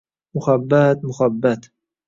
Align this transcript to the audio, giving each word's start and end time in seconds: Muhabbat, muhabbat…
Muhabbat, 0.33 0.97
muhabbat… 1.07 1.61